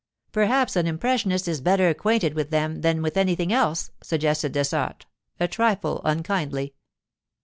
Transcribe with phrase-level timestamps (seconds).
[0.31, 5.05] 'Perhaps an impressionist is better acquainted with them than with anything else,' suggested Dessart,
[5.39, 6.73] a trifle unkindly.